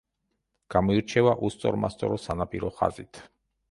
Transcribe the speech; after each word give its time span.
გამოირჩევა 0.75 1.35
უსწორმასწორო 1.51 2.21
სანაპირო 2.27 2.77
ხაზით. 2.83 3.27